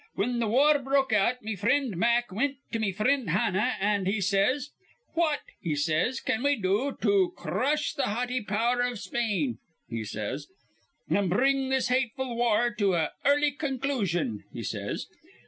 Whin 0.15 0.39
th' 0.41 0.49
war 0.49 0.79
broke 0.79 1.13
out, 1.13 1.43
me 1.43 1.55
frind 1.55 1.95
Mack 1.95 2.31
wint 2.31 2.57
to 2.71 2.79
me 2.79 2.91
frind 2.91 3.29
Hanna, 3.29 3.75
an' 3.79 4.07
says 4.23 4.71
he, 4.73 4.93
'What,' 5.13 5.41
he 5.61 5.75
says, 5.75 6.19
'what 6.19 6.25
can 6.25 6.41
we 6.41 6.55
do 6.55 6.97
to 7.01 7.31
cr 7.37 7.49
rush 7.51 7.93
th' 7.93 8.01
haughty 8.05 8.41
power 8.41 8.81
iv 8.81 8.97
Spain,' 8.97 9.59
he 9.87 10.03
says, 10.03 10.47
'a'n 11.11 11.29
br 11.29 11.41
ring 11.41 11.69
this 11.69 11.89
hateful 11.89 12.35
war 12.35 12.73
to 12.79 12.95
a 12.95 13.11
early 13.25 13.51
conclusion?" 13.51 14.43
he 14.51 14.63
says. 14.63 15.05